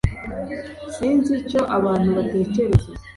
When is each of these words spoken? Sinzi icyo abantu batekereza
Sinzi 0.95 1.31
icyo 1.41 1.61
abantu 1.77 2.09
batekereza 2.17 2.87